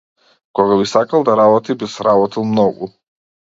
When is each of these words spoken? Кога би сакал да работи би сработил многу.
Кога 0.59 0.77
би 0.79 0.87
сакал 0.91 1.25
да 1.27 1.35
работи 1.41 1.75
би 1.85 1.91
сработил 1.97 2.49
многу. 2.55 2.91